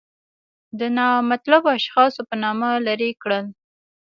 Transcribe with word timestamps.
د 0.79 0.81
نامطلوبو 0.97 1.69
اشخاصو 1.77 2.21
په 2.29 2.35
نامه 2.43 2.69
لرې 2.87 3.09
کړل. 3.21 3.45